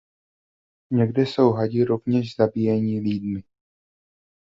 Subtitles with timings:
[0.91, 3.43] Někde jsou hadi rovněž zabíjení lidmi.